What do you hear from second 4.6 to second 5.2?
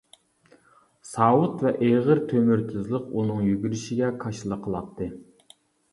قىلاتتى.